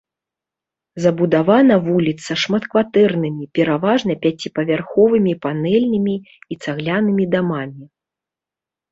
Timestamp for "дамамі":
7.37-7.85